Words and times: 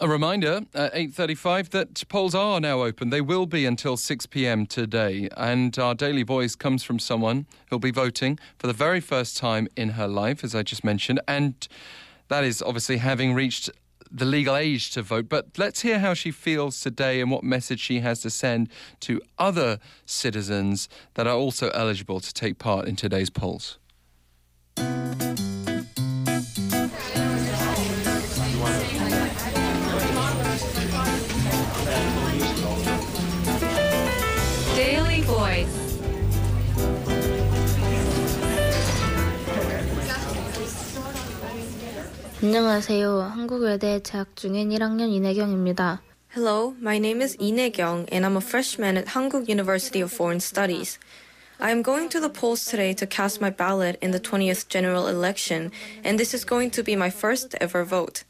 A 0.00 0.08
reminder 0.08 0.60
uh, 0.76 0.90
at 0.92 0.94
8.35 0.94 1.70
that 1.70 2.08
polls 2.08 2.32
are 2.32 2.60
now 2.60 2.82
open. 2.82 3.10
They 3.10 3.20
will 3.20 3.46
be 3.46 3.66
until 3.66 3.96
6pm 3.96 4.68
today. 4.68 5.28
And 5.36 5.76
our 5.76 5.92
daily 5.92 6.22
voice 6.22 6.54
comes 6.54 6.84
from 6.84 7.00
someone 7.00 7.46
who'll 7.68 7.80
be 7.80 7.90
voting 7.90 8.38
for 8.60 8.68
the 8.68 8.72
very 8.72 9.00
first 9.00 9.36
time 9.36 9.66
in 9.76 9.90
her 9.90 10.06
life, 10.06 10.44
as 10.44 10.54
I 10.54 10.62
just 10.62 10.84
mentioned. 10.84 11.20
And 11.26 11.66
that 12.28 12.44
is 12.44 12.62
obviously 12.62 12.98
having 12.98 13.34
reached 13.34 13.70
the 14.08 14.24
legal 14.24 14.54
age 14.54 14.92
to 14.92 15.02
vote. 15.02 15.28
But 15.28 15.58
let's 15.58 15.80
hear 15.80 15.98
how 15.98 16.14
she 16.14 16.30
feels 16.30 16.80
today 16.80 17.20
and 17.20 17.28
what 17.28 17.42
message 17.42 17.80
she 17.80 17.98
has 17.98 18.20
to 18.20 18.30
send 18.30 18.68
to 19.00 19.20
other 19.36 19.80
citizens 20.06 20.88
that 21.14 21.26
are 21.26 21.36
also 21.36 21.70
eligible 21.70 22.20
to 22.20 22.32
take 22.32 22.58
part 22.60 22.86
in 22.86 22.94
today's 22.94 23.30
polls. 23.30 23.78
안녕하세요. 42.40 43.32
재학 44.04 44.36
중인 44.36 44.68
1학년 44.70 45.10
이내경입니다. 45.10 46.00
Hello, 46.32 46.72
my 46.80 46.96
name 46.96 47.20
is 47.20 47.36
Lee 47.40 47.68
Kyung, 47.72 48.06
and 48.12 48.24
I'm 48.24 48.36
a 48.36 48.40
freshman 48.40 48.96
at 48.96 49.08
Hankuk 49.08 49.48
University 49.48 50.00
of 50.00 50.12
Foreign 50.12 50.38
Studies. 50.38 51.00
I 51.58 51.72
am 51.72 51.82
going 51.82 52.08
to 52.10 52.20
the 52.20 52.30
polls 52.30 52.64
today 52.64 52.94
to 52.94 53.08
cast 53.08 53.40
my 53.40 53.50
ballot 53.50 53.98
in 54.00 54.12
the 54.12 54.20
20th 54.20 54.68
general 54.68 55.08
election, 55.08 55.72
and 56.04 56.16
this 56.16 56.32
is 56.32 56.44
going 56.44 56.70
to 56.78 56.84
be 56.84 56.94
my 56.94 57.10
first 57.10 57.56
ever 57.60 57.82
vote. 57.82 58.22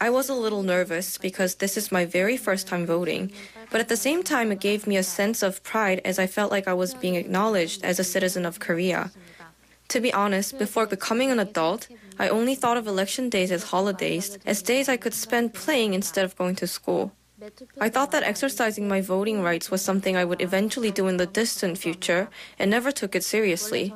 I 0.00 0.08
was 0.08 0.30
a 0.30 0.34
little 0.34 0.62
nervous 0.62 1.18
because 1.18 1.56
this 1.56 1.76
is 1.76 1.92
my 1.92 2.06
very 2.06 2.38
first 2.38 2.66
time 2.66 2.86
voting, 2.86 3.32
but 3.70 3.82
at 3.82 3.90
the 3.90 4.00
same 4.00 4.22
time, 4.22 4.50
it 4.50 4.60
gave 4.60 4.86
me 4.86 4.96
a 4.96 5.04
sense 5.04 5.42
of 5.42 5.62
pride 5.62 6.00
as 6.06 6.18
I 6.18 6.26
felt 6.26 6.50
like 6.50 6.66
I 6.66 6.72
was 6.72 6.94
being 6.94 7.16
acknowledged 7.16 7.84
as 7.84 8.00
a 8.00 8.04
citizen 8.04 8.46
of 8.46 8.60
Korea. 8.60 9.12
To 9.88 10.00
be 10.00 10.10
honest, 10.10 10.58
before 10.58 10.86
becoming 10.86 11.30
an 11.30 11.38
adult, 11.38 11.86
I 12.18 12.28
only 12.28 12.54
thought 12.54 12.76
of 12.76 12.86
election 12.86 13.28
days 13.28 13.50
as 13.50 13.64
holidays, 13.64 14.38
as 14.46 14.62
days 14.62 14.88
I 14.88 14.96
could 14.96 15.14
spend 15.14 15.54
playing 15.54 15.94
instead 15.94 16.24
of 16.24 16.36
going 16.36 16.56
to 16.56 16.66
school. 16.66 17.12
I 17.80 17.88
thought 17.88 18.12
that 18.12 18.22
exercising 18.22 18.86
my 18.86 19.00
voting 19.00 19.42
rights 19.42 19.70
was 19.70 19.82
something 19.82 20.16
I 20.16 20.24
would 20.24 20.40
eventually 20.40 20.92
do 20.92 21.08
in 21.08 21.16
the 21.16 21.26
distant 21.26 21.76
future 21.76 22.28
and 22.58 22.70
never 22.70 22.92
took 22.92 23.16
it 23.16 23.24
seriously. 23.24 23.92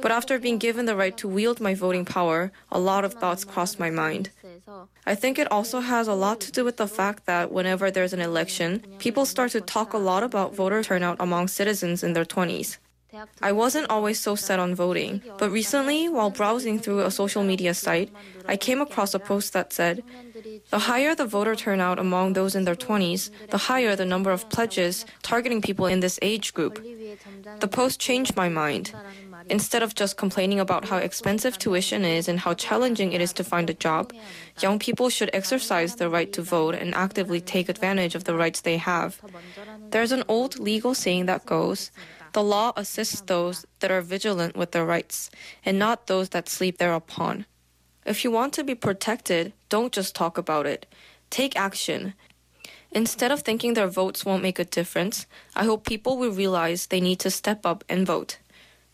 But 0.00 0.12
after 0.12 0.38
being 0.38 0.56
given 0.56 0.86
the 0.86 0.96
right 0.96 1.16
to 1.18 1.28
wield 1.28 1.60
my 1.60 1.74
voting 1.74 2.06
power, 2.06 2.52
a 2.72 2.80
lot 2.80 3.04
of 3.04 3.12
thoughts 3.12 3.44
crossed 3.44 3.78
my 3.78 3.90
mind. 3.90 4.30
I 5.04 5.14
think 5.14 5.38
it 5.38 5.50
also 5.52 5.80
has 5.80 6.08
a 6.08 6.14
lot 6.14 6.40
to 6.40 6.52
do 6.52 6.64
with 6.64 6.78
the 6.78 6.88
fact 6.88 7.26
that 7.26 7.52
whenever 7.52 7.90
there's 7.90 8.14
an 8.14 8.20
election, 8.20 8.82
people 8.98 9.26
start 9.26 9.52
to 9.52 9.60
talk 9.60 9.92
a 9.92 9.98
lot 9.98 10.22
about 10.22 10.54
voter 10.54 10.82
turnout 10.82 11.18
among 11.20 11.48
citizens 11.48 12.02
in 12.02 12.14
their 12.14 12.24
20s. 12.24 12.78
I 13.40 13.52
wasn't 13.52 13.88
always 13.88 14.18
so 14.20 14.34
set 14.34 14.58
on 14.58 14.74
voting, 14.74 15.22
but 15.38 15.50
recently, 15.50 16.08
while 16.08 16.30
browsing 16.30 16.78
through 16.78 17.00
a 17.00 17.10
social 17.10 17.44
media 17.44 17.72
site, 17.72 18.10
I 18.46 18.56
came 18.56 18.80
across 18.80 19.14
a 19.14 19.18
post 19.18 19.52
that 19.52 19.72
said, 19.72 20.02
The 20.70 20.80
higher 20.80 21.14
the 21.14 21.26
voter 21.26 21.54
turnout 21.54 21.98
among 21.98 22.32
those 22.32 22.54
in 22.54 22.64
their 22.64 22.74
20s, 22.74 23.30
the 23.50 23.58
higher 23.70 23.96
the 23.96 24.04
number 24.04 24.30
of 24.32 24.48
pledges 24.50 25.06
targeting 25.22 25.62
people 25.62 25.86
in 25.86 26.00
this 26.00 26.18
age 26.20 26.52
group. 26.52 26.84
The 27.60 27.68
post 27.68 28.00
changed 28.00 28.36
my 28.36 28.48
mind. 28.48 28.92
Instead 29.48 29.82
of 29.82 29.94
just 29.94 30.16
complaining 30.16 30.60
about 30.60 30.88
how 30.88 30.96
expensive 30.96 31.58
tuition 31.58 32.04
is 32.04 32.28
and 32.28 32.40
how 32.40 32.54
challenging 32.54 33.12
it 33.12 33.20
is 33.20 33.32
to 33.34 33.44
find 33.44 33.70
a 33.70 33.74
job, 33.74 34.12
young 34.60 34.78
people 34.78 35.08
should 35.08 35.30
exercise 35.32 35.96
their 35.96 36.10
right 36.10 36.32
to 36.32 36.42
vote 36.42 36.74
and 36.74 36.94
actively 36.94 37.40
take 37.40 37.68
advantage 37.68 38.14
of 38.14 38.24
the 38.24 38.34
rights 38.34 38.60
they 38.60 38.76
have. 38.76 39.20
There's 39.90 40.12
an 40.12 40.24
old 40.28 40.58
legal 40.58 40.94
saying 40.94 41.26
that 41.26 41.46
goes, 41.46 41.90
the 42.32 42.42
law 42.42 42.72
assists 42.76 43.22
those 43.22 43.66
that 43.80 43.90
are 43.90 44.02
vigilant 44.02 44.56
with 44.56 44.72
their 44.72 44.84
rights, 44.84 45.30
and 45.64 45.78
not 45.78 46.06
those 46.06 46.30
that 46.30 46.48
sleep 46.48 46.78
thereupon. 46.78 47.46
If 48.04 48.24
you 48.24 48.30
want 48.30 48.52
to 48.54 48.64
be 48.64 48.74
protected, 48.74 49.52
don't 49.68 49.92
just 49.92 50.14
talk 50.14 50.36
about 50.36 50.66
it. 50.66 50.86
Take 51.30 51.56
action. 51.56 52.14
Instead 52.96 53.30
of 53.30 53.42
thinking 53.42 53.74
their 53.74 53.88
votes 53.88 54.24
won't 54.24 54.42
make 54.42 54.58
a 54.58 54.64
difference, 54.64 55.26
I 55.54 55.66
hope 55.66 55.84
people 55.84 56.16
will 56.16 56.30
realize 56.30 56.86
they 56.86 56.98
need 56.98 57.18
to 57.18 57.30
step 57.30 57.66
up 57.66 57.84
and 57.90 58.06
vote. 58.06 58.38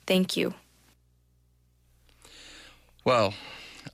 Thank 0.09 0.37
you. 0.37 0.55
Well, 3.05 3.33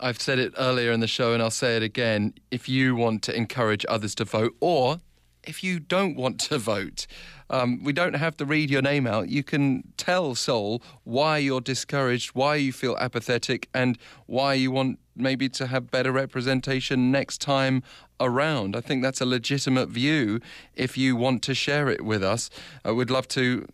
I've 0.00 0.18
said 0.18 0.38
it 0.38 0.54
earlier 0.56 0.92
in 0.92 1.00
the 1.00 1.06
show 1.06 1.34
and 1.34 1.42
I'll 1.42 1.50
say 1.50 1.76
it 1.76 1.82
again. 1.82 2.32
If 2.50 2.70
you 2.70 2.96
want 2.96 3.22
to 3.24 3.36
encourage 3.36 3.84
others 3.86 4.14
to 4.14 4.24
vote, 4.24 4.56
or 4.60 5.00
if 5.44 5.62
you 5.62 5.78
don't 5.78 6.16
want 6.16 6.40
to 6.40 6.56
vote, 6.56 7.06
um, 7.50 7.84
we 7.84 7.92
don't 7.92 8.14
have 8.14 8.34
to 8.38 8.46
read 8.46 8.70
your 8.70 8.80
name 8.80 9.06
out. 9.06 9.28
You 9.28 9.42
can 9.42 9.92
tell 9.98 10.34
Seoul 10.34 10.82
why 11.04 11.36
you're 11.36 11.60
discouraged, 11.60 12.30
why 12.30 12.54
you 12.54 12.72
feel 12.72 12.96
apathetic, 12.98 13.68
and 13.74 13.98
why 14.24 14.54
you 14.54 14.70
want 14.70 15.00
maybe 15.18 15.48
to 15.50 15.66
have 15.66 15.90
better 15.90 16.12
representation 16.12 17.10
next 17.10 17.40
time 17.40 17.82
around. 18.20 18.76
I 18.76 18.80
think 18.80 19.02
that's 19.02 19.20
a 19.20 19.26
legitimate 19.26 19.88
view 19.88 20.40
if 20.74 20.96
you 20.98 21.16
want 21.16 21.42
to 21.44 21.54
share 21.54 21.88
it 21.88 22.04
with 22.04 22.22
us. 22.22 22.50
I 22.84 22.90
would 22.90 23.10
love 23.10 23.28
to 23.28 23.66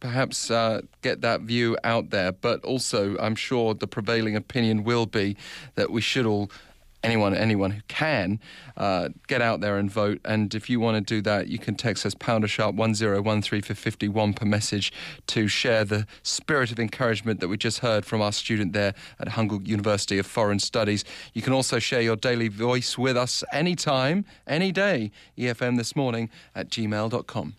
perhaps 0.00 0.50
uh, 0.50 0.82
get 1.02 1.20
that 1.22 1.40
view 1.42 1.76
out 1.82 2.10
there. 2.10 2.32
But 2.32 2.64
also, 2.64 3.16
I'm 3.18 3.34
sure 3.34 3.74
the 3.74 3.86
prevailing 3.86 4.36
opinion 4.36 4.84
will 4.84 5.06
be 5.06 5.36
that 5.74 5.90
we 5.90 6.00
should 6.00 6.26
all. 6.26 6.50
Anyone, 7.06 7.34
anyone 7.34 7.70
who 7.70 7.80
can, 7.88 8.40
uh, 8.76 9.08
get 9.26 9.40
out 9.40 9.60
there 9.60 9.78
and 9.78 9.90
vote. 9.90 10.20
And 10.24 10.54
if 10.54 10.68
you 10.68 10.80
want 10.80 10.96
to 10.96 11.14
do 11.14 11.22
that, 11.22 11.48
you 11.48 11.58
can 11.58 11.74
text 11.74 12.04
us 12.06 12.14
pounder 12.14 12.48
sharp 12.48 12.74
one 12.74 12.94
zero 12.94 13.22
one 13.22 13.42
three 13.42 13.60
for 13.60 13.74
fifty 13.74 14.08
one 14.08 14.34
per 14.34 14.46
message 14.46 14.92
to 15.28 15.48
share 15.48 15.84
the 15.84 16.06
spirit 16.22 16.72
of 16.72 16.78
encouragement 16.78 17.40
that 17.40 17.48
we 17.48 17.56
just 17.56 17.80
heard 17.80 18.04
from 18.04 18.20
our 18.22 18.32
student 18.32 18.72
there 18.72 18.94
at 19.18 19.28
Hankuk 19.28 19.66
University 19.66 20.18
of 20.18 20.26
Foreign 20.26 20.58
Studies. 20.58 21.04
You 21.32 21.42
can 21.42 21.52
also 21.52 21.78
share 21.78 22.00
your 22.00 22.16
daily 22.16 22.48
voice 22.48 22.98
with 22.98 23.16
us 23.16 23.42
anytime, 23.52 24.24
any 24.46 24.72
day. 24.72 25.10
EFM 25.38 25.76
this 25.76 25.96
morning 25.96 26.30
at 26.54 26.68
gmail.com. 26.70 27.56